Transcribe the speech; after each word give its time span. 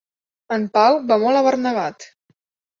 En 0.57 0.65
Pau 0.77 0.97
va 1.13 1.19
molt 1.25 1.43
abarnegat. 1.43 2.11